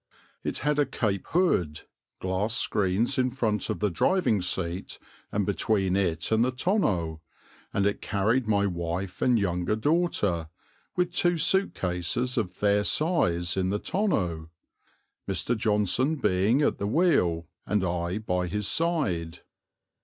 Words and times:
It 0.43 0.57
had 0.65 0.79
a 0.79 0.87
cape 0.87 1.27
hood, 1.27 1.81
glass 2.19 2.55
screens 2.55 3.19
in 3.19 3.29
front 3.29 3.69
of 3.69 3.81
the 3.81 3.91
driving 3.91 4.41
seat 4.41 4.97
and 5.31 5.45
between 5.45 5.95
it 5.95 6.31
and 6.31 6.43
the 6.43 6.49
tonneau, 6.49 7.21
and 7.71 7.85
it 7.85 8.01
carried 8.01 8.47
my 8.47 8.65
wife 8.65 9.21
and 9.21 9.37
younger 9.37 9.75
daughter, 9.75 10.49
with 10.95 11.13
two 11.13 11.37
suit 11.37 11.75
cases 11.75 12.35
of 12.35 12.51
fair 12.51 12.83
size, 12.83 13.55
in 13.55 13.69
the 13.69 13.77
tonneau, 13.77 14.49
Mr. 15.29 15.55
Johnson 15.55 16.15
being 16.15 16.63
at 16.63 16.79
the 16.79 16.87
wheel, 16.87 17.45
and 17.67 17.83
I 17.83 18.17
by 18.17 18.47
his 18.47 18.67
side. 18.67 19.41